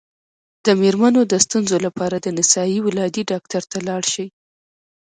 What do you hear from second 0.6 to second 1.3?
د میرمنو